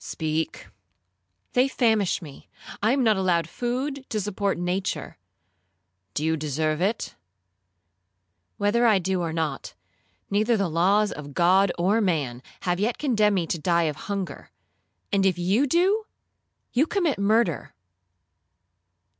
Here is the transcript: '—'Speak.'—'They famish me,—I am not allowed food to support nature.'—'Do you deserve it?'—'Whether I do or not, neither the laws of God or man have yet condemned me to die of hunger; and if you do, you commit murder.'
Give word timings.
'—'Speak.'—'They 0.03 1.67
famish 1.67 2.23
me,—I 2.23 2.91
am 2.91 3.03
not 3.03 3.17
allowed 3.17 3.47
food 3.47 4.03
to 4.09 4.19
support 4.19 4.57
nature.'—'Do 4.57 6.25
you 6.25 6.35
deserve 6.35 6.81
it?'—'Whether 6.81 8.87
I 8.87 8.97
do 8.97 9.21
or 9.21 9.31
not, 9.31 9.75
neither 10.31 10.57
the 10.57 10.69
laws 10.71 11.11
of 11.11 11.35
God 11.35 11.71
or 11.77 12.01
man 12.01 12.41
have 12.61 12.79
yet 12.79 12.97
condemned 12.97 13.35
me 13.35 13.45
to 13.45 13.59
die 13.59 13.83
of 13.83 13.95
hunger; 14.09 14.49
and 15.13 15.23
if 15.23 15.37
you 15.37 15.67
do, 15.67 16.05
you 16.73 16.87
commit 16.87 17.19
murder.' 17.19 17.75